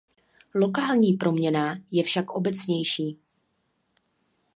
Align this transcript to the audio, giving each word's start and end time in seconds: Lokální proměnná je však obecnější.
Lokální 0.55 1.13
proměnná 1.13 1.75
je 1.91 2.03
však 2.03 2.31
obecnější. 2.31 3.17